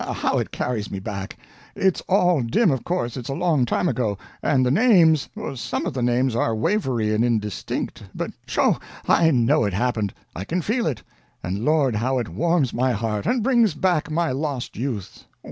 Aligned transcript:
How 0.11 0.39
it 0.39 0.49
carries 0.49 0.89
me 0.89 0.97
back! 0.97 1.37
It's 1.75 2.01
all 2.09 2.41
dim, 2.41 2.71
of 2.71 2.83
course 2.83 3.15
it's 3.17 3.29
a 3.29 3.35
long 3.35 3.65
time 3.67 3.87
ago 3.87 4.17
and 4.41 4.65
the 4.65 4.71
names 4.71 5.29
some 5.53 5.85
of 5.85 5.93
the 5.93 6.01
names 6.01 6.35
are 6.35 6.55
wavery 6.55 7.13
and 7.13 7.23
indistinct 7.23 8.05
but 8.15 8.31
sho', 8.47 8.79
I 9.07 9.29
know 9.29 9.63
it 9.65 9.73
happened 9.73 10.15
I 10.35 10.43
can 10.43 10.63
feel 10.63 10.87
it! 10.87 11.03
and 11.43 11.63
lord, 11.63 11.97
how 11.97 12.17
it 12.17 12.29
warms 12.29 12.73
my 12.73 12.93
heart, 12.93 13.27
and 13.27 13.43
brings 13.43 13.75
back 13.75 14.09
my 14.09 14.31
lost 14.31 14.75
youth! 14.75 15.25